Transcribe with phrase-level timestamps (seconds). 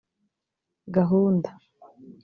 [0.95, 1.49] ‘Gahunda’